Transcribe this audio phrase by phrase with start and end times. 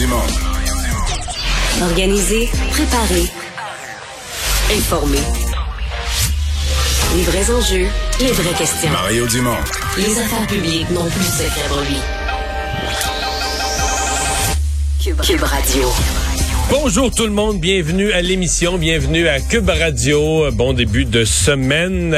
[0.00, 0.16] Dumont.
[1.82, 3.26] Organiser, préparer,
[4.74, 5.18] informer.
[7.14, 7.86] Les vrais enjeux,
[8.18, 8.90] les vraies questions.
[8.90, 9.58] Mario Dumont.
[9.98, 11.98] Les affaires publiques n'ont plus de secret pour lui.
[15.04, 15.92] Cube, Cube Radio.
[16.70, 20.50] Bonjour tout le monde, bienvenue à l'émission, bienvenue à Cube Radio.
[20.52, 22.16] Bon début de semaine.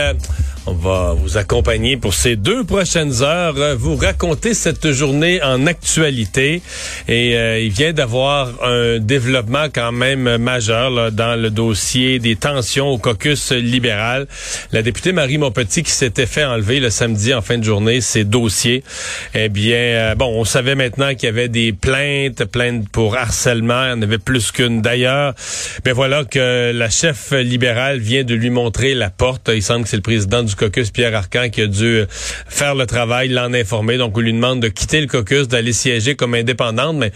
[0.64, 5.66] On va vous accompagner pour ces deux prochaines heures, euh, vous raconter cette journée en
[5.66, 6.62] actualité.
[7.08, 12.90] Et euh, il vient d'avoir un développement quand même majeur dans le dossier des tensions
[12.90, 14.28] au caucus libéral.
[14.70, 18.22] La députée Marie Montpetit qui s'était fait enlever le samedi en fin de journée ses
[18.22, 18.84] dossiers.
[19.34, 23.86] Eh bien, euh, bon, on savait maintenant qu'il y avait des plaintes, plaintes pour harcèlement.
[23.86, 25.34] Il y en avait plus qu'une d'ailleurs.
[25.84, 29.50] Mais voilà que la chef libérale vient de lui montrer la porte.
[29.52, 32.06] Il semble que c'est le président du du caucus, Pierre Arcan, qui a dû euh,
[32.08, 33.96] faire le travail, l'en informer.
[33.96, 37.12] Donc, on lui demande de quitter le caucus, d'aller siéger comme indépendante, mais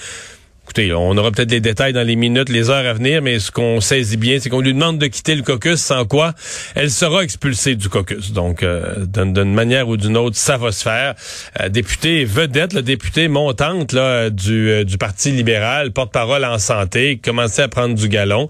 [0.67, 3.53] Écoutez, on aura peut-être des détails dans les minutes, les heures à venir, mais ce
[3.53, 6.35] qu'on saisit bien, c'est qu'on lui demande de quitter le caucus, sans quoi
[6.75, 8.33] elle sera expulsée du caucus.
[8.33, 11.15] Donc, euh, d'une manière ou d'une autre, ça va se faire.
[11.61, 17.63] Euh, député vedette, le député montante là, du, euh, Parti libéral, porte-parole en santé, commençait
[17.63, 18.49] à prendre du galon.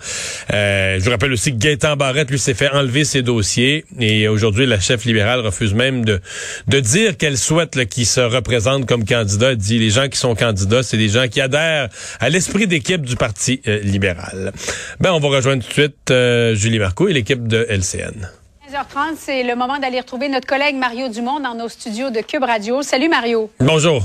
[0.54, 3.84] Euh, je vous rappelle aussi que Gaëtan Barrette, lui, s'est fait enlever ses dossiers.
[4.00, 6.20] Et aujourd'hui, la chef libérale refuse même de,
[6.66, 9.50] de dire qu'elle souhaite qu'il se représente comme candidat.
[9.50, 11.88] Elle dit les gens qui sont candidats, c'est des gens qui adhèrent
[12.20, 14.52] à l'esprit d'équipe du Parti euh, libéral.
[15.00, 18.30] Ben, on va rejoindre tout de suite euh, Julie Marco et l'équipe de LCN.
[18.70, 22.42] 15h30, c'est le moment d'aller retrouver notre collègue Mario Dumont dans nos studios de Cube
[22.42, 22.82] Radio.
[22.82, 23.50] Salut Mario.
[23.60, 24.02] Bonjour.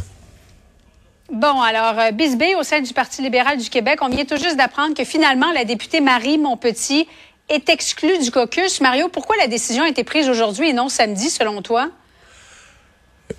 [1.31, 4.57] Bon, alors, euh, Bisbee, au sein du Parti libéral du Québec, on vient tout juste
[4.57, 7.07] d'apprendre que finalement, la députée Marie Montpetit
[7.49, 8.81] est exclue du caucus.
[8.81, 11.89] Mario, pourquoi la décision a été prise aujourd'hui et non samedi, selon toi?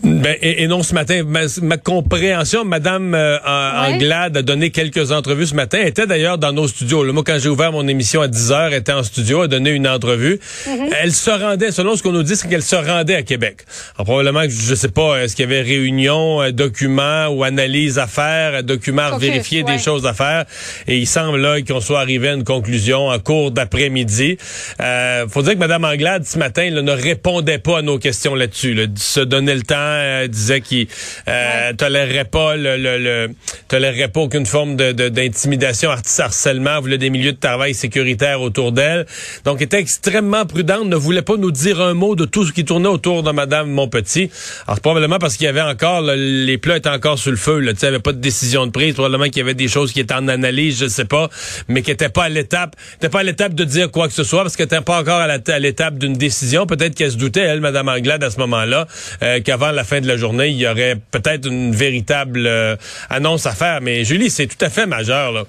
[0.03, 5.55] Ben, et, non ce matin, ma, compréhension, Madame euh, Anglade a donné quelques entrevues ce
[5.55, 5.79] matin.
[5.81, 7.05] Elle était d'ailleurs dans nos studios.
[7.05, 9.49] Le moi, quand j'ai ouvert mon émission à 10 heures, elle était en studio, a
[9.49, 10.41] donné une entrevue.
[10.67, 10.95] Mm-hmm.
[11.01, 13.65] Elle se rendait, selon ce qu'on nous dit, c'est qu'elle se rendait à Québec.
[13.97, 18.07] Alors, probablement je sais pas, est-ce qu'il y avait réunion, euh, documents ou analyse à
[18.07, 20.47] faire, documents à vérifier, des choses à faire.
[20.89, 24.37] Et il semble là qu'on soit arrivé à une conclusion en cours d'après-midi.
[24.81, 28.75] Euh, faut dire que Madame Anglade ce matin ne répondait pas à nos questions là-dessus.
[28.75, 30.87] Là, se donnait le temps euh, disait qu'il
[31.29, 33.29] euh, tolérerait pas le, le,
[33.69, 39.07] tolérerait pas aucune forme de, d'intimidation, harcèlement, voulait des milieux de travail sécuritaires autour d'elle.
[39.45, 42.65] Donc, était extrêmement prudente, ne voulait pas nous dire un mot de tout ce qui
[42.65, 44.31] tournait autour de Madame Montpetit.
[44.67, 47.73] Alors, probablement parce qu'il y avait encore, les plats étaient encore sur le feu, il
[47.73, 50.15] n'y avait pas de décision de prise, probablement qu'il y avait des choses qui étaient
[50.15, 51.29] en analyse, je sais pas,
[51.69, 54.25] mais qui n'étaient pas à l'étape, n'étaient pas à l'étape de dire quoi que ce
[54.25, 56.67] soit, parce qu'elle n'était pas encore à, l'étape d'une décision.
[56.67, 58.87] Peut-être qu'elle se doutait, elle, Madame Anglade, à ce moment-là,
[59.23, 62.77] euh, qu'avant la fin de la journée, il y aurait peut-être une véritable euh,
[63.11, 63.81] annonce à faire.
[63.81, 65.33] Mais Julie, c'est tout à fait majeur.
[65.33, 65.45] Là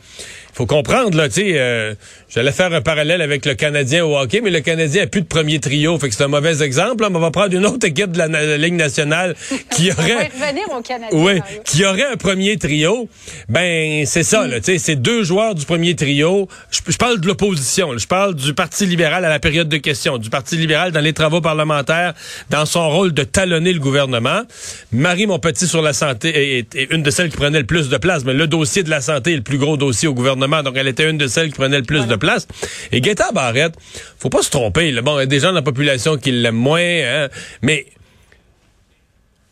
[0.53, 1.96] faut comprendre, là, tu sais, euh,
[2.30, 5.28] j'allais faire un parallèle avec le Canadien au hockey, mais le Canadien a plus de
[5.28, 7.03] premier trio, fait que c'est un mauvais exemple.
[7.03, 9.36] on va prendre une autre équipe de la, Ligue nationale
[9.72, 10.30] qui aurait...
[10.78, 11.18] au Canadien.
[11.19, 13.09] Oui, qui aurait un premier trio.
[13.50, 16.47] Ben, c'est ça, là, tu sais, c'est deux joueurs du premier trio.
[16.70, 20.30] Je, parle de l'opposition, je parle du Parti libéral à la période de questions, du
[20.30, 22.14] Parti libéral dans les travaux parlementaires,
[22.52, 24.44] dans son rôle de talonner le gouvernement.
[24.91, 27.97] Marie Montpetit sur la santé est, est une de celles qui prenait le plus de
[27.97, 30.76] place, mais le dossier de la santé est le plus gros dossier au gouvernement donc,
[30.76, 32.48] elle était une de celles qui prenait le plus de place.
[32.92, 33.76] Et Gaëtan Barrette,
[34.20, 34.92] faut pas se tromper.
[35.02, 37.30] Bon, il y a des gens dans la population qui l'aiment moins, hein,
[37.62, 37.86] mais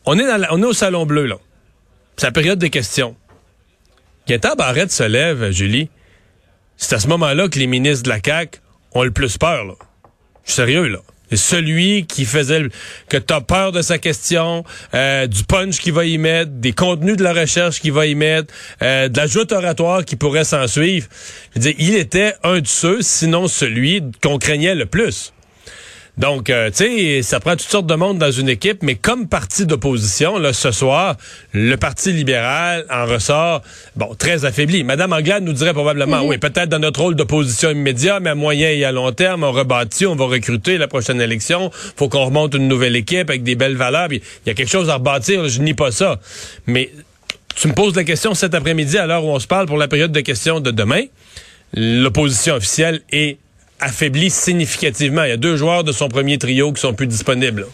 [0.04, 1.36] on est, dans on est au Salon Bleu, là.
[2.16, 3.16] C'est la période des questions.
[4.26, 5.88] Gaëtan Barrette se lève, Julie.
[6.76, 8.60] C'est à ce moment-là que les ministres de la CAQ
[8.92, 9.74] ont le plus peur, là.
[10.44, 10.98] Je suis sérieux, là
[11.36, 12.62] celui qui faisait
[13.08, 16.72] que tu as peur de sa question, euh, du punch qu'il va y mettre, des
[16.72, 20.66] contenus de la recherche qu'il va y mettre, euh, de l'ajout oratoire qui pourrait s'en
[20.66, 21.06] suivre.
[21.56, 25.32] Je veux il était un de ceux, sinon celui qu'on craignait le plus.
[26.18, 29.28] Donc, euh, tu sais, ça prend toutes sortes de monde dans une équipe, mais comme
[29.28, 31.16] parti d'opposition, là, ce soir,
[31.52, 33.62] le Parti libéral en ressort,
[33.96, 34.84] bon, très affaibli.
[34.84, 36.28] Madame Anglade nous dirait probablement, mhm.
[36.28, 39.52] oui, peut-être dans notre rôle d'opposition immédiat, mais à moyen et à long terme, on
[39.52, 43.54] rebâtit, on va recruter la prochaine élection, faut qu'on remonte une nouvelle équipe avec des
[43.54, 46.20] belles valeurs, il y a quelque chose à rebâtir, je nie pas ça.
[46.66, 46.90] Mais
[47.54, 49.88] tu me poses la question cet après-midi, à l'heure où on se parle pour la
[49.88, 51.04] période de questions de demain,
[51.74, 53.38] l'opposition officielle est
[53.82, 55.24] affaibli significativement.
[55.24, 57.66] Il y a deux joueurs de son premier trio qui sont plus disponibles.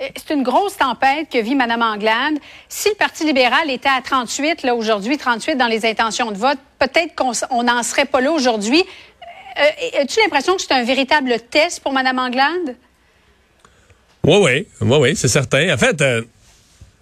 [0.00, 2.34] Euh, c'est une grosse tempête que vit Mme Anglade.
[2.68, 6.58] Si le Parti libéral était à 38, là, aujourd'hui, 38 dans les intentions de vote,
[6.78, 8.82] peut-être qu'on n'en serait pas là aujourd'hui.
[9.58, 12.76] Euh, as-tu l'impression que c'est un véritable test pour Mme Anglade?
[14.24, 15.72] Oui, oui, oui, oui, c'est certain.
[15.72, 16.22] En fait, euh,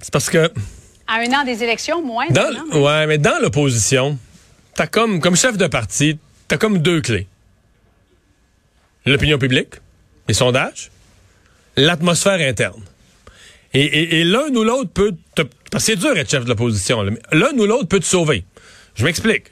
[0.01, 0.51] c'est parce que
[1.07, 2.27] À un an des élections, moins.
[2.73, 4.19] Ouais, mais dans l'opposition,
[4.75, 7.27] t'as comme, comme chef de parti, t'as comme deux clés.
[9.07, 9.75] L'opinion publique,
[10.29, 10.91] les sondages,
[11.77, 12.81] l'atmosphère interne.
[13.75, 16.49] Et, et- et l'un ou l'autre peut te, parce que c'est dur être chef de
[16.51, 17.03] l'opposition,
[17.33, 18.45] l'un ou l'autre peut te sauver.
[18.95, 19.45] Je m'explique.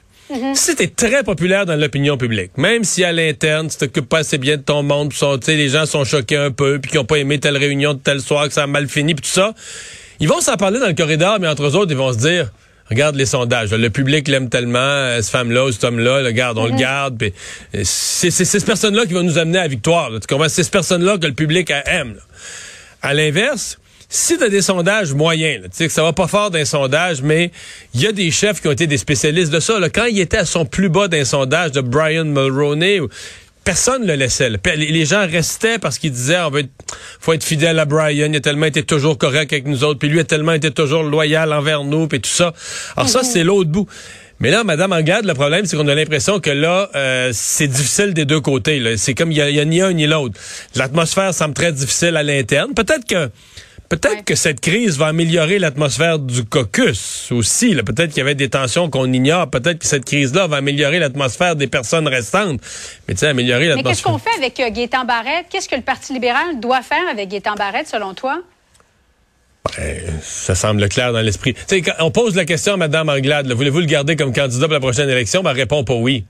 [0.53, 4.37] Si t'es très populaire dans l'opinion publique, même si à l'interne, tu t'occupes pas assez
[4.37, 7.05] bien de ton monde, pis sont- les gens sont choqués un peu, puis qu'ils ont
[7.05, 9.53] pas aimé telle réunion de tel soir, que ça a mal fini, puis tout ça,
[10.21, 12.49] ils vont s'en parler dans le corridor, mais entre eux autres, ils vont se dire,
[12.91, 16.57] regarde les sondages, le public l'aime tellement, euh, cette femme-là ou cet homme-là, le garde,
[16.57, 17.33] on le garde, puis
[17.73, 20.09] euh, c'est cette personne-là qui va nous amener à la victoire.
[20.09, 20.19] là.
[20.19, 20.49] tu comprends?
[20.49, 22.15] C'est cette personne-là que le public aime.
[22.15, 22.21] là.
[23.01, 23.79] À l'inverse,
[24.09, 27.21] si tu as des sondages moyens, tu sais que ça va pas fort d'un sondage,
[27.21, 27.51] mais
[27.93, 29.79] il y a des chefs qui ont été des spécialistes de ça.
[29.79, 29.89] là.
[29.89, 32.99] Quand il était à son plus bas d'un sondage de Brian Mulroney,
[33.63, 34.49] personne ne le laissait.
[34.75, 36.69] Les gens restaient parce qu'ils disaient on va être,
[37.19, 40.09] faut être fidèle à Brian, il a tellement été toujours correct avec nous autres, puis
[40.09, 42.53] lui a tellement été toujours loyal envers nous, puis tout ça.
[42.97, 43.87] Alors ça, c'est l'autre bout.
[44.39, 48.15] Mais là, Madame Anglade, le problème, c'est qu'on a l'impression que là, euh, c'est difficile
[48.15, 48.97] des deux côtés.
[48.97, 50.33] C'est comme il y, a- il y a ni un ni l'autre.
[50.73, 52.73] L'atmosphère semble très difficile à l'interne.
[52.73, 53.29] Peut-être que
[53.91, 54.23] peut-être Ouais.
[54.23, 57.75] que cette crise va améliorer l'atmosphère du caucus aussi.
[57.75, 59.49] Peut-être qu'il y avait des tensions qu'on ignore.
[59.49, 62.59] Peut-être que cette crise-là va améliorer l'atmosphère des personnes restantes.
[63.07, 64.13] Mais tu sais, améliorer Mais qu'est-ce l'atmosphère.
[64.13, 65.45] qu'on fait avec euh, Gaétan Barrette?
[65.49, 68.41] Qu'est-ce que le Parti libéral doit faire avec Gaétan Barrette, selon toi?
[70.21, 71.53] Ça semble clair dans l'esprit.
[71.53, 74.65] Tu sais, quand on pose la question à Mme Anglade, voulez-vous le garder comme candidat
[74.65, 75.43] pour la prochaine élection?
[75.43, 76.25] Ben, elle répond pas oui.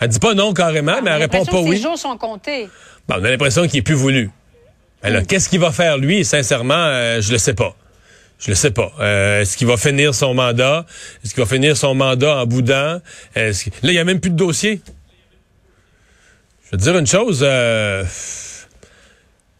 [0.00, 1.76] Elle dit pas non carrément, mais On a elle répond pas que oui.
[1.76, 2.68] Ses jours sont comptés.
[3.08, 4.30] Bon, on a l'impression qu'il est plus voulu.
[5.04, 6.24] Ben là, qu'est-ce qu'il va faire lui?
[6.24, 7.76] Sincèrement, euh, je le sais pas.
[8.40, 8.92] Je le sais pas.
[9.00, 10.86] Euh, Est-ce qu'il va finir son mandat?
[11.24, 13.00] Est-ce qu'il va finir son mandat en boudin
[13.36, 13.50] Là,
[13.82, 14.80] il y a même plus de dossier.
[16.66, 17.40] Je vais te dire une chose.
[17.42, 18.02] euh,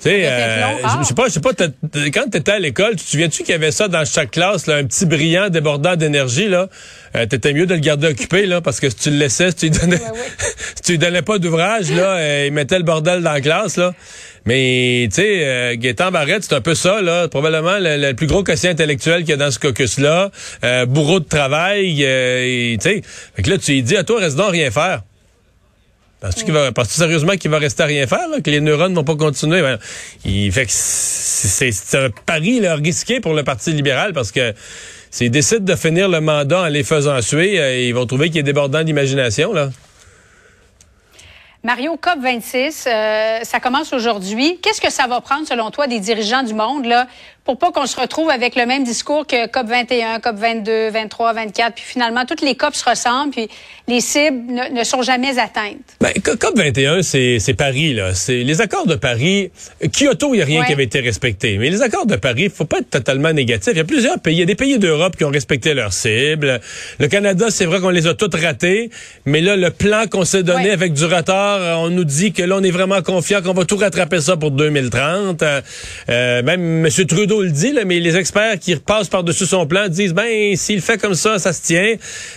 [0.03, 0.77] Tu sais, euh.
[0.83, 0.97] Ah.
[0.99, 3.43] je je sais pas, je sais pas, quand tu étais à l'école, tu te souviens-tu
[3.45, 6.69] qu'il y avait ça dans chaque classe, là, un petit brillant débordant d'énergie, là?
[7.17, 9.57] Euh, T'étais mieux de le garder occupé, là, parce que si tu le laissais, si
[9.57, 10.29] tu lui donnais, Ouais, ouais.
[10.75, 13.95] si tu lui donnais pas d'ouvrage, là, il mettait le bordel dans la classe, là.
[14.47, 16.11] Mais, tu sais, euh, Gaétan
[16.41, 17.29] c'est un peu ça, là.
[17.29, 20.31] Probablement le, plus gros quotient intellectuel qu'il y a dans ce caucus-là.
[20.65, 23.03] Euh, bourreau de travail, euh, tu sais.
[23.35, 25.03] Fait que là, tu dis, à toi, reste donc rien faire.
[26.25, 29.05] Penses-tu va, penses-tu sérieusement qu'il va rester à rien faire, là, que les neurones vont
[29.05, 29.61] pas continuer?
[29.61, 29.79] Ben,
[30.25, 34.55] il fait que c'est un pari là, risqué pour le Parti libéral parce que
[35.11, 38.39] s'ils décident de finir le mandat en les faisant suer, euh, ils vont trouver qu'il
[38.39, 39.71] est débordant d'imagination, là.
[41.65, 44.59] Mario, COP26, euh, ça commence aujourd'hui.
[44.61, 47.07] Qu'est-ce que ça va prendre, selon toi, des dirigeants du monde, là,
[47.45, 51.85] pour pas qu'on se retrouve avec le même discours que COP21, COP22, 23, 24, puis
[51.87, 53.49] finalement, toutes les COP se ressemblent, puis
[53.87, 55.77] les cibles ne, ne sont jamais atteintes?
[56.01, 58.15] Ben, Co- COP 21, c'est c'est Paris, là.
[58.15, 59.51] C'est les accords de Paris.
[59.93, 60.67] Kyoto, il n'y a rien Ouais.
[60.67, 61.59] qui avait été respecté.
[61.59, 63.73] Mais les accords de Paris, faut pas être totalement négatif.
[63.75, 64.37] Il y a plusieurs pays.
[64.37, 66.61] Il y a des pays d'Europe qui ont respecté leurs cibles.
[66.99, 68.89] Le Canada, c'est vrai qu'on les a toutes ratés.
[69.27, 70.71] Mais là, le plan qu'on s'est donné Ouais.
[70.71, 73.65] avec du retard, euh, on nous dit que là, on est vraiment confiant qu'on va
[73.67, 75.43] tout rattraper ça pour 2030.
[75.43, 75.61] Euh,
[76.09, 77.07] euh, même M.
[77.07, 80.99] Trudeau le dit, mais les experts qui repassent par-dessus son plan disent, ben, s'il fait
[80.99, 81.95] comme ça, ça se tient.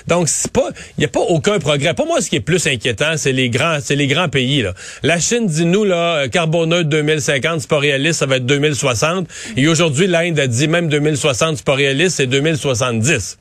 [0.08, 1.94] Donc, c'est pas, il n'y a pas aucun progrès.
[1.94, 4.74] Pour moi, ce qui est plus inquiétant, c'est les grands, c'est les grands pays, là.
[5.04, 9.28] La Chine dit, nous, là, euh, carboneutre 2050, c'est pas réaliste, ça va être 2060.
[9.56, 13.38] Et aujourd'hui, l'Inde a dit, même 2060, c'est pas réaliste, c'est 2070.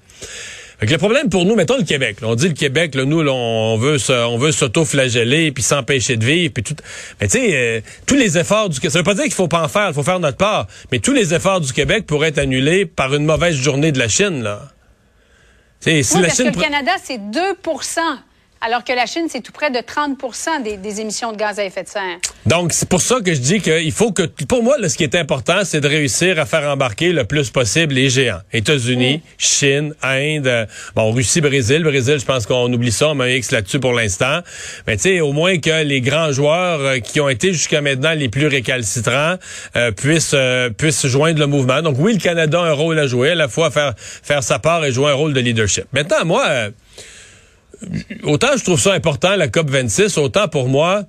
[0.78, 2.20] Fait que le problème pour nous, mettons le Québec.
[2.20, 5.62] là, on dit le Québec, là, nous, là, on veut se- on veut s'auto-flageller puis
[5.62, 6.76] s'empêcher de vivre puis tout.
[7.20, 9.48] Mais tu sais, euh, tous les efforts du Québec, ça veut pas dire qu'il faut
[9.48, 10.66] pas en faire, il faut faire notre part.
[10.92, 14.08] Mais tous les efforts du Québec pourraient être annulés par une mauvaise journée de la
[14.08, 14.68] Chine, là.
[15.80, 17.40] Tu sais, si Oui, la parce Chine que le Canada, c'est 2
[18.66, 20.18] alors que la Chine, c'est tout près de 30
[20.64, 22.18] des, des émissions de gaz à effet de serre.
[22.46, 25.04] Donc, c'est pour ça que je dis qu'il faut que, pour moi, là, ce qui
[25.04, 28.40] est important, c'est de réussir à faire embarquer le plus possible les géants.
[28.52, 31.84] États-Unis, Chine, Inde, euh, bon, Russie, Brésil.
[31.84, 34.40] Brésil, je pense qu'on oublie ça, on met un X là-dessus pour l'instant.
[34.88, 38.14] Mais tu sais, au moins que les grands joueurs euh, qui ont été jusqu'à maintenant
[38.14, 39.36] les plus récalcitrants
[39.76, 41.82] euh, puissent, euh, puissent joindre le mouvement.
[41.82, 44.58] Donc oui, le Canada a un rôle à jouer, à la fois faire, faire sa
[44.58, 45.84] part et jouer un rôle de leadership.
[45.92, 46.70] Maintenant, moi,
[48.22, 51.06] autant je trouve ça important, la COP 26, autant pour moi,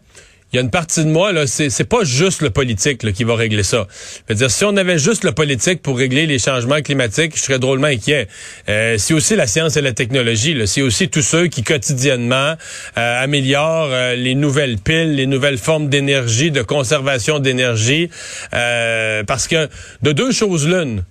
[0.54, 3.36] il y a une partie de moi, là, c'est, pas juste le politique qui va
[3.36, 3.86] régler ça.
[4.30, 7.88] Dire, si on avait juste le politique pour régler les changements climatiques, je serais drôlement
[7.88, 8.30] inquiet.
[8.70, 10.58] Euh, c'est aussi la science et la technologie.
[10.66, 12.56] C'est aussi tous ceux qui quotidiennement
[12.98, 18.10] euh, améliorent euh, les nouvelles piles, les nouvelles formes d'énergie, de conservation d'énergie.
[18.54, 19.68] Euh, parce que
[20.02, 21.04] de deux choses l'une,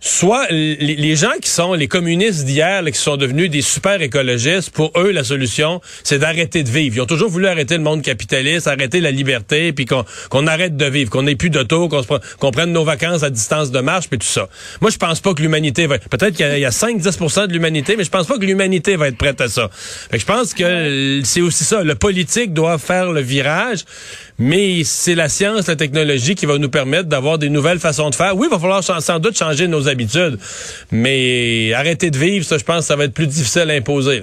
[0.00, 4.92] soit les, gens qui sont les communistes d'hier, qui sont devenus des super écologistes, pour
[4.96, 6.96] eux, la solution, c'est d'arrêter de vivre.
[6.96, 10.86] Ils ont toujours voulu arrêter le monde capitaliste, arrêter la liberté, puis qu'on arrête de
[10.86, 14.26] vivre, qu'on n'ait plus d'auto, qu'on prenne nos vacances à distance de marche, puis tout
[14.26, 14.48] ça.
[14.80, 15.98] Moi, je pense pas que l'humanité va...
[15.98, 19.16] Peut-être qu'il y a, 5-10% de l'humanité, mais je pense pas que l'humanité va être
[19.16, 19.70] prête à ça.
[19.72, 21.82] Fait que je pense que c'est aussi ça.
[21.82, 23.84] Le politique doit faire le virage,
[24.38, 28.14] mais c'est la science, la technologie qui va nous permettre d'avoir des nouvelles façons de
[28.14, 28.36] faire.
[28.36, 30.38] Oui, il va falloir sans doute changer nos habitudes.
[30.90, 34.22] Mais arrêter de vivre, ça, je pense, ça va être plus difficile à imposer.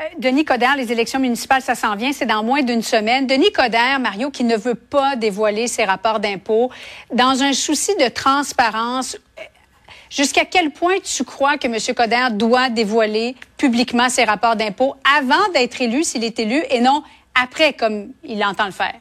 [0.00, 3.26] Euh, Denis Coderre, les élections municipales, ça s'en vient, c'est dans moins d'une semaine.
[3.26, 6.70] Denis Coderre, Mario, qui ne veut pas dévoiler ses rapports d'impôts,
[7.12, 9.42] dans un souci de transparence, euh,
[10.10, 11.76] jusqu'à quel point tu crois que M.
[11.94, 17.02] Coderre doit dévoiler publiquement ses rapports d'impôts avant d'être élu, s'il est élu, et non
[17.42, 18.94] après, comme il entend le faire?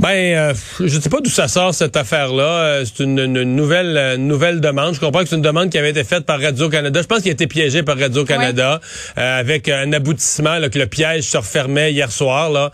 [0.00, 2.42] Ben, euh, je ne sais pas d'où ça sort cette affaire-là.
[2.42, 4.94] Euh, c'est une, nouvelle euh, nouvelle demande.
[4.94, 7.00] Je comprends que c'est une demande qui avait été faite par Radio Canada.
[7.00, 8.80] Je pense qu'il a été piégé par Radio Canada
[9.14, 12.72] avec un aboutissement là, que le piège se refermait hier soir là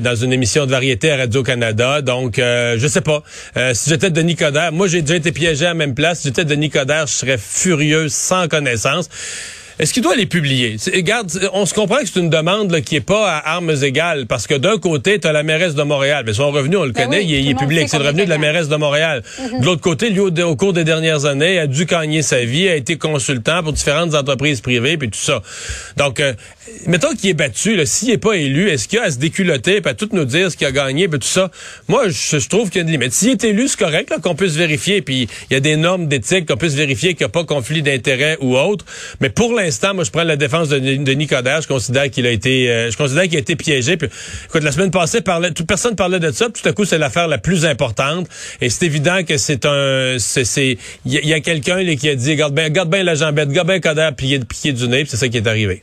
[0.00, 2.02] dans une émission de variété à Radio Canada.
[2.02, 3.22] Donc, je sais pas.
[3.72, 6.20] si j'étais Denis Coderre, moi j'ai déjà été piégé à la même place.
[6.20, 9.08] Si j'étais Denis Coderre, je serais furieux sans connaissance.
[9.80, 10.76] Est-ce qu'il doit les publier?
[10.94, 14.26] Regarde, on se comprend que c'est une demande là, qui est pas à armes égales,
[14.26, 16.22] parce que d'un côté, tu as la mairesse de Montréal.
[16.26, 17.88] Mais son revenu, on le ben connaît, il, est public.
[17.88, 19.22] C'est le revenu de la mairesse de Montréal.
[19.38, 19.60] Mhm.
[19.60, 22.76] De l'autre côté, lui, au, cours des dernières années, a dû gagner sa vie, a
[22.76, 25.40] été consultant pour différentes entreprises privées, puis tout ça.
[25.96, 26.34] Donc, euh,
[26.86, 29.88] mettons qu'il est battu, s'il n'est pas élu, est-ce qu'il a à se déculoter, et
[29.88, 31.50] à tout nous dire ce qu'il a gagné, puis tout ça?
[31.88, 33.14] Moi, je, trouve qu'il y a une limite.
[33.14, 36.46] S'il est élu, c'est correct qu'on puisse vérifier, puis il y a des normes d'éthique
[36.46, 38.84] qu'on puisse vérifier qu'il n'y a pas conflit d'intérêt ou autre.
[39.20, 41.62] Mais pour l'instant, moi, je prends la défense de Denis Coderre.
[41.62, 43.96] Je considère qu'il a été, euh, je considère qu'il a été piégé.
[43.96, 44.08] Puis,
[44.46, 45.22] écoute, la semaine passée,
[45.54, 46.46] toute personne parlait de ça.
[46.46, 48.28] tout à coup, c'est l'affaire la plus importante.
[48.60, 52.54] Et c'est évident que c'est un, c'est, il y, a quelqu'un qui a dit, garde
[52.54, 55.04] bien, garde bien la jambette, garde bien Coderre plié, pied du nez.
[55.06, 55.82] c'est ça qui est arrivé.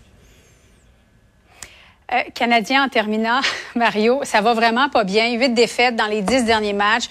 [2.13, 3.41] Euh, Canadien en terminant,
[3.75, 5.33] Mario, ça va vraiment pas bien.
[5.37, 7.09] Huit défaites dans les dix derniers matchs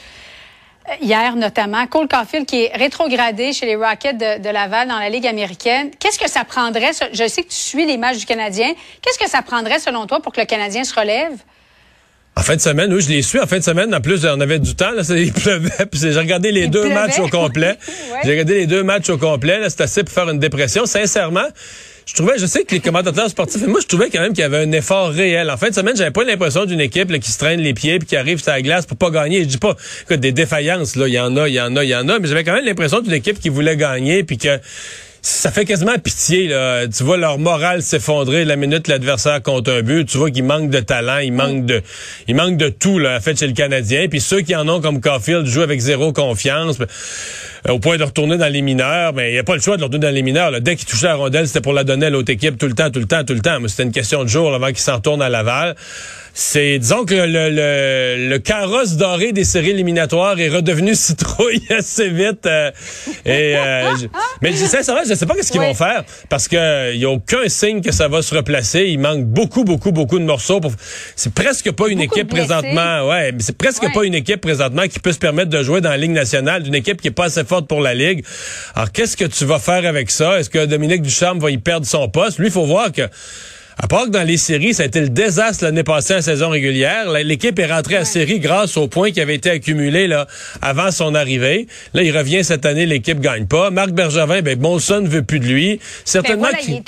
[1.01, 1.87] hier notamment.
[1.87, 5.91] Cole Caulfield qui est rétrogradé chez les Rockets de, Laval dans la Ligue américaine.
[5.99, 9.29] Qu'est-ce que ça prendrait, je sais que tu suis les matchs du Canadien, qu'est-ce que
[9.29, 11.33] ça prendrait selon toi pour que le Canadien se relève?
[12.39, 13.41] En fin de semaine, oui, je les suis.
[13.41, 14.91] En fin de semaine, en plus, on avait du temps.
[14.91, 15.71] Là, il pleuvait.
[15.93, 17.79] J'ai regardé les deux matchs au complet.
[18.25, 19.59] J'ai regardé les deux matchs au complet.
[19.71, 20.85] C'est assez pour faire une dépression.
[20.85, 21.49] Sincèrement,
[22.07, 24.45] je trouvais, je sais que les commentateurs sportifs, moi, je trouvais quand même qu'il y
[24.45, 25.51] avait un effort réel.
[25.51, 28.07] En fin de semaine, j'avais pas l'impression d'une équipe qui se traîne les pieds puis
[28.07, 29.43] qui arrive sur la glace pour pas gagner.
[29.43, 29.75] Je dis pas
[30.07, 32.09] que des défaillances, là, il y en a, il y en a, il y en
[32.09, 34.61] a, mais j'avais quand même l'impression d'une équipe qui voulait gagner puis que
[35.27, 36.47] ça fait quasiment pitié.
[36.47, 36.87] Là.
[36.87, 40.09] Tu vois leur morale s'effondrer la minute l'adversaire compte un but.
[40.09, 41.83] Tu vois qu'ils manquent de talent, ils manquent de,
[42.29, 44.07] ils manquent de tout là, en fait chez le Canadien.
[44.09, 46.79] Puis ceux qui en ont comme Caulfield jouent avec zéro confiance.
[47.69, 49.77] Euh, au point de retourner dans les mineurs, mais il n'y a pas le choix
[49.77, 50.61] de retourner dans les mineurs.
[50.61, 52.91] Dès qu'il touchait la rondelle, c'était pour la donner à l'autre équipe tout le temps,
[52.91, 53.59] tout le temps, tout le temps.
[53.61, 55.75] Mais c'était une question de jour avant qu'il s'en retourne à Laval.
[56.39, 62.11] C'est, disons que le, le, le, carrosse doré des séries éliminatoires est redevenu citrouille assez
[62.11, 62.45] vite.
[62.45, 62.71] Euh,
[63.25, 64.07] et, euh, je,
[64.43, 67.09] mais sincèrement, je ne sais pas qu'est-ce qu'ils vont faire parce que il y a
[67.09, 68.85] aucun signe que ça va se replacer.
[68.85, 70.61] Il manque beaucoup, beaucoup, beaucoup de morceaux.
[70.61, 70.73] Pour...
[71.17, 73.09] C'est presque pas une équipe présentement.
[73.09, 75.89] Ouais, mais c'est presque pas une équipe présentement qui peut se permettre de jouer dans
[75.89, 78.23] la Ligue nationale, d'une équipe qui est pas assez forte pour la Ligue.
[78.75, 80.39] Alors, qu'est-ce que tu vas faire avec ça?
[80.39, 82.39] Est-ce que Dominique Ducharme va y perdre son poste?
[82.39, 83.09] Lui, il faut voir que
[83.79, 86.49] à part que dans les séries, ça a été le désastre l'année passée en saison
[86.49, 87.11] régulière.
[87.11, 90.27] L'équipe est rentrée à série grâce aux points qui avaient été accumulés là,
[90.63, 91.67] avant son arrivée.
[91.93, 93.71] Là, il revient cette année, l'équipe gagne pas.
[93.71, 95.79] Marc Bergevin, ben, Monson ne veut plus de lui.
[96.05, 96.83] Certainement ben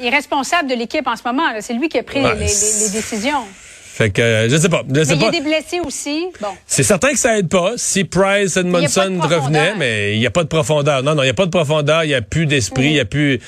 [0.00, 1.44] il, est responsable de l'équipe en ce moment.
[1.60, 3.44] C'est lui qui a pris les, décisions.
[3.92, 4.82] Fait que je sais pas.
[4.88, 6.26] Je sais mais il y a des blessés aussi.
[6.40, 6.48] Bon.
[6.66, 7.72] C'est certain que ça aide pas.
[7.76, 11.02] Si Price et Monson revenaient, mais il n'y a pas de profondeur.
[11.02, 13.00] Non, non, il n'y a pas de profondeur, il n'y a plus d'esprit, il n'y
[13.00, 13.40] a plus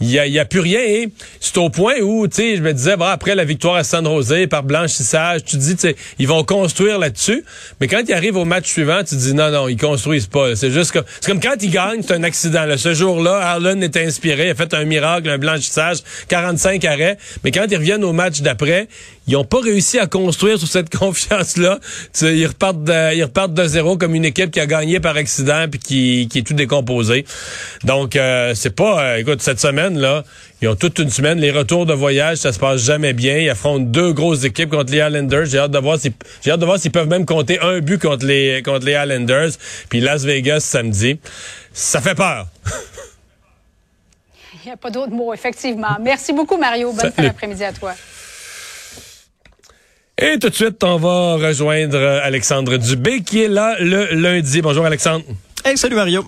[0.00, 0.80] il y a, y a, plus rien.
[0.80, 1.08] Et
[1.40, 4.04] c'est au point où, tu sais, je me disais, bon, après la victoire à San
[4.04, 7.44] Jose par blanchissage, tu dis, tu sais, ils vont construire là-dessus.
[7.80, 10.56] Mais quand ils arrivent au match suivant, tu dis, non, non, ils construisent pas.
[10.56, 12.64] C'est juste que, c'est comme quand ils gagnent, c'est un accident.
[12.64, 12.76] Là.
[12.76, 15.98] Ce jour-là, Harlan est inspiré, a fait un miracle, un blanchissage,
[16.28, 17.18] 45 arrêts.
[17.44, 18.88] Mais quand ils reviennent au match d'après,
[19.26, 21.78] ils n'ont pas réussi à construire sur cette confiance-là.
[22.22, 25.66] Ils repartent, de, ils repartent de zéro comme une équipe qui a gagné par accident
[25.70, 27.24] puis qui, qui est tout décomposé.
[27.84, 29.02] Donc, euh, c'est pas...
[29.02, 30.24] Euh, écoute, cette semaine, là,
[30.62, 31.38] ils ont toute une semaine.
[31.38, 33.38] Les retours de voyage, ça se passe jamais bien.
[33.38, 35.46] Ils affrontent deux grosses équipes contre les Islanders.
[35.46, 36.12] J'ai hâte de voir si,
[36.42, 39.50] j'ai hâte de voir s'ils peuvent même compter un but contre les, contre les Islanders.
[39.88, 41.18] Puis Las Vegas samedi.
[41.72, 42.46] Ça fait peur.
[44.64, 45.96] Il n'y a pas d'autres mots, effectivement.
[46.00, 46.92] Merci beaucoup, Mario.
[46.92, 47.92] Bonne fin d'après-midi à toi.
[50.16, 54.62] Et tout de suite, on va rejoindre Alexandre Dubé qui est là le lundi.
[54.62, 55.24] Bonjour Alexandre.
[55.64, 56.24] Hey, salut Mario.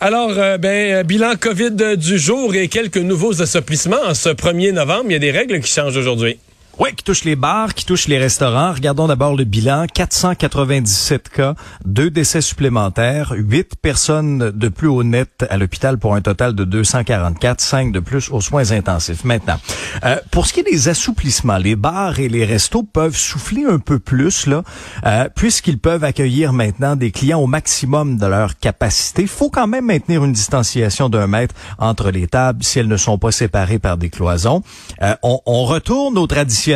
[0.00, 4.02] Alors, euh, ben, euh, bilan COVID du jour et quelques nouveaux assouplissements.
[4.06, 6.38] En ce 1er novembre, il y a des règles qui changent aujourd'hui.
[6.80, 8.72] Oui, qui touche les bars, qui touche les restaurants.
[8.72, 9.86] Regardons d'abord le bilan.
[9.92, 11.54] 497 cas,
[11.84, 16.62] deux décès supplémentaires, huit personnes de plus au net à l'hôpital pour un total de
[16.62, 19.24] 244, cinq de plus aux soins intensifs.
[19.24, 19.56] Maintenant,
[20.04, 23.80] euh, pour ce qui est des assouplissements, les bars et les restos peuvent souffler un
[23.80, 24.62] peu plus, là,
[25.04, 29.26] euh, puisqu'ils peuvent accueillir maintenant des clients au maximum de leur capacité.
[29.26, 33.18] Faut quand même maintenir une distanciation d'un mètre entre les tables si elles ne sont
[33.18, 34.62] pas séparées par des cloisons.
[35.02, 36.67] Euh, on, on retourne aux traditions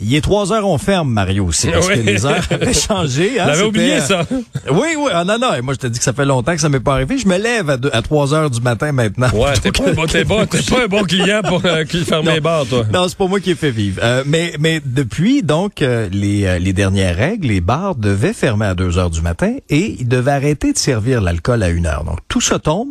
[0.00, 3.40] il est trois heures, on ferme, Mario, aussi, parce que les heures avaient changé.
[3.40, 4.20] Hein, J'avais oublié ça.
[4.30, 5.10] Euh, oui, oui.
[5.12, 5.50] Ah, non, non.
[5.62, 7.18] moi, je te dis que ça fait longtemps que ça m'est pas arrivé.
[7.18, 9.30] Je me lève à, trois heures du matin maintenant.
[9.34, 12.84] Ouais, t'es pas, bon, pas, pas, un bon client pour euh, fermer les bars, toi.
[12.92, 14.00] Non, c'est pas moi qui ai fait vivre.
[14.02, 18.74] Euh, mais, mais depuis, donc, euh, les, les dernières règles, les bars devaient fermer à
[18.74, 22.04] deux heures du matin et ils devaient arrêter de servir l'alcool à une heure.
[22.04, 22.88] Donc, tout ça tombe.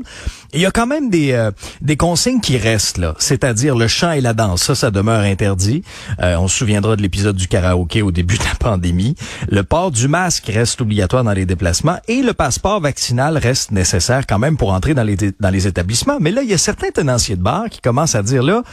[0.53, 1.49] Il y a quand même des,
[1.81, 3.15] des consignes qui restent, là.
[3.17, 4.63] C'est-à-dire le chant et la danse.
[4.63, 5.83] Ça, ça demeure interdit.
[6.21, 9.15] Euh, on se souviendra de l'épisode du karaoké au début de la pandémie.
[9.49, 14.27] Le port du masque reste obligatoire dans les déplacements et le passeport vaccinal reste nécessaire
[14.27, 16.17] quand même pour entrer dans les, dans les établissements.
[16.19, 18.63] Mais là, il y a certains tenanciers de bar qui commencent à dire là,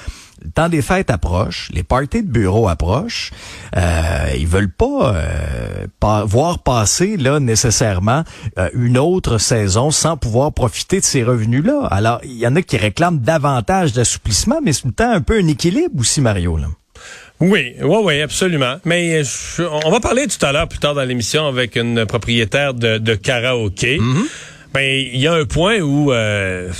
[0.44, 3.30] le temps des fêtes approche, les parties de bureau approchent,
[3.76, 8.24] euh, ils veulent pas, euh, voir passer là nécessairement
[8.58, 11.86] euh, une autre saison sans pouvoir profiter de ces revenus-là.
[11.90, 15.20] Alors, il y en a qui réclament davantage d'assouplissement, mais c'est tout le temps un
[15.20, 16.56] peu un équilibre aussi, Mario.
[16.56, 16.66] Là.
[17.40, 18.76] Oui, oui, oui, absolument.
[18.84, 19.22] Mais
[19.84, 23.14] on va parler tout à l'heure, plus tard dans l'émission, avec une propriétaire de, de
[23.14, 23.98] karaoké.
[23.98, 24.24] Mm-hmm.
[24.74, 26.70] Ben, il y a un point où euh,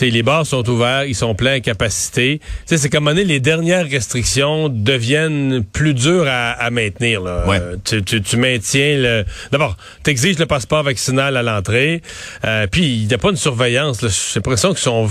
[0.00, 2.40] les bars sont ouverts, ils sont pleins à capacité.
[2.66, 7.20] C'est comme donné, les dernières restrictions deviennent plus dures à, à maintenir.
[7.20, 7.44] Là.
[7.48, 9.24] Euh, tu, tu, tu, maintiens le.
[9.52, 12.02] D'abord, tu exiges le passeport vaccinal à l'entrée.
[12.44, 14.00] Euh, puis il n'y a pas une surveillance.
[14.00, 15.08] J'ai l'impression qu'ils sont.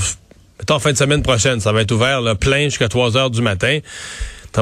[0.59, 3.29] Mettons, en fin de semaine prochaine, ça va être ouvert là, plein jusqu'à 3 heures
[3.29, 3.79] du matin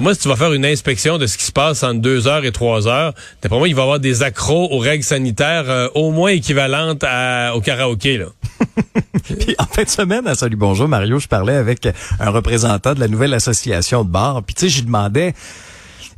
[0.01, 2.46] moi, si tu vas faire une inspection de ce qui se passe entre 2 heures
[2.46, 3.13] et 3 heures,
[3.48, 7.03] pour moi, il va y avoir des accros aux règles sanitaires euh, au moins équivalentes
[7.03, 8.17] au karaoké.
[8.17, 8.26] Là.
[9.39, 11.88] puis en fin de semaine, à Salut Bonjour, Mario, je parlais avec
[12.19, 14.43] un représentant de la nouvelle association de bars.
[14.43, 15.33] Puis tu sais, je demandais,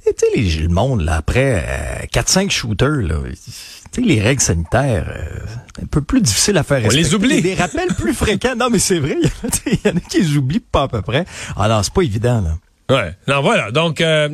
[0.06, 5.14] tu sais, le monde, là, après 4-5 euh, shooters, là, tu sais, les règles sanitaires,
[5.16, 6.98] euh, un peu plus difficile à faire respecter.
[6.98, 7.42] On les oublie.
[7.42, 8.56] Des rappels plus fréquents.
[8.56, 9.18] Non, mais c'est vrai,
[9.66, 11.26] il y en a qui les oublient pas à peu près.
[11.58, 12.58] Alors, c'est pas évident, là.
[12.90, 13.14] Ouais.
[13.28, 13.72] Non, voilà.
[13.72, 14.30] Donc, euh,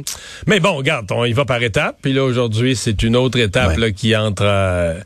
[0.45, 1.97] mais bon, regarde, on y va par étapes.
[2.01, 4.43] Puis là, aujourd'hui, c'est une autre étape là, qui entre.
[4.45, 4.99] Euh,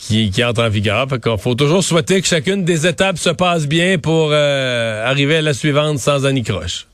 [0.00, 1.06] qui, qui, entre en vigueur.
[1.08, 5.42] Fait faut toujours souhaiter que chacune des étapes se passe bien pour euh, arriver à
[5.42, 6.86] la suivante sans anicroche.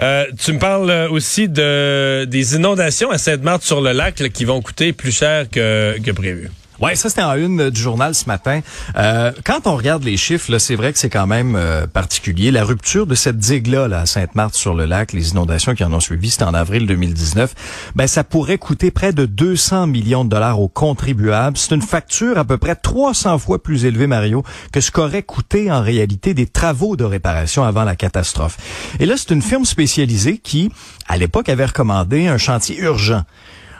[0.00, 4.62] Euh, tu me parles aussi de des inondations à Sainte-Marthe sur le lac qui vont
[4.62, 6.50] coûter plus cher que, que prévu.
[6.80, 8.60] Ouais, ça c'était en une du journal ce matin.
[8.96, 12.50] Euh, quand on regarde les chiffres, c'est vrai que c'est quand même euh, particulier.
[12.50, 16.44] La rupture de cette digue-là là, à Sainte-Marthe-sur-le-Lac, les inondations qui en ont suivi, c'était
[16.44, 21.58] en avril 2019, ben ça pourrait coûter près de 200 millions de dollars aux contribuables.
[21.58, 25.70] C'est une facture à peu près 300 fois plus élevée, Mario, que ce qu'aurait coûté
[25.70, 28.56] en réalité des travaux de réparation avant la catastrophe.
[29.00, 30.72] Et là, c'est une firme spécialisée qui,
[31.08, 33.24] à l'époque, avait recommandé un chantier urgent.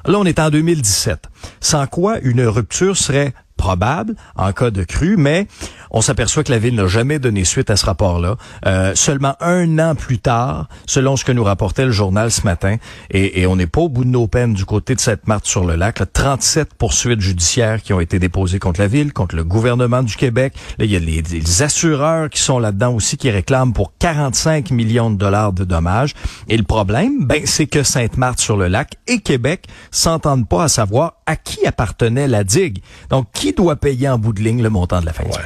[0.06, 1.28] Là, on est en 2017.
[1.60, 5.46] Sans quoi une rupture serait probable en cas de crue, mais
[5.90, 8.37] on s'aperçoit que la ville n'a jamais donné suite à ce rapport-là.
[8.66, 12.76] Euh, seulement un an plus tard, selon ce que nous rapportait le journal ce matin,
[13.11, 15.64] et, on n'est pas au bout de nos peines du côté de cette marthe sur
[15.64, 19.44] le lac, là, 37 poursuites judiciaires qui ont été déposées contre la ville, contre le
[19.44, 20.53] gouvernement du Québec.
[20.79, 25.16] Il y a les, assureurs qui sont là-dedans aussi qui réclament pour 45 millions de
[25.16, 26.14] dollars de dommages.
[26.48, 30.68] Et le problème, ben, c'est que Sainte-Marthe sur le lac et Québec s'entendent pas à
[30.68, 32.83] savoir à qui appartenait la digue.
[33.11, 35.40] Donc, qui doit payer en bout de ligne le montant de la facture?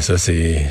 [0.00, 0.62] Ça, c'est...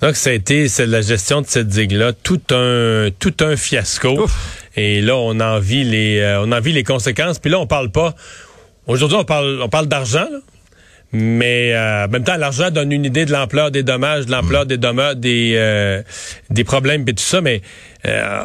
[0.00, 4.28] Donc, ça a été c'est la gestion de cette digue-là, tout un tout un fiasco.
[4.76, 7.38] Et là, on en vit les euh, on en vit les conséquences.
[7.38, 8.14] Puis là, on parle pas.
[8.86, 10.28] Aujourd'hui, on parle on parle d'argent,
[11.12, 14.64] mais euh, en même temps, l'argent donne une idée de l'ampleur des dommages, de l'ampleur
[14.64, 14.68] mm.
[14.68, 16.02] des dommages, des euh,
[16.50, 17.40] des problèmes et tout ça.
[17.40, 17.60] Mais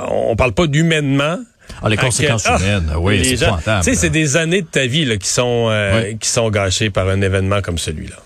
[0.09, 1.37] on parle pas d'humainement.
[1.81, 5.05] Ah, les conséquences ah, humaines, oui, c'est Tu sais, c'est des années de ta vie
[5.05, 5.71] là, qui sont
[6.19, 8.23] qui sont gâchées par un événement comme celui-là.